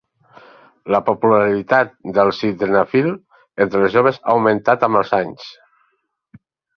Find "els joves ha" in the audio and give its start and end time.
3.83-4.33